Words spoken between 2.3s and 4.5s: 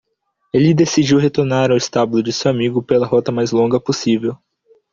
seu amigo pela rota mais longa possível.